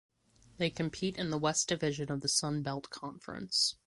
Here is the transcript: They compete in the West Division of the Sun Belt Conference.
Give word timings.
They 0.57 0.71
compete 0.71 1.15
in 1.15 1.29
the 1.29 1.37
West 1.37 1.67
Division 1.67 2.11
of 2.11 2.21
the 2.21 2.27
Sun 2.27 2.63
Belt 2.63 2.89
Conference. 2.89 3.75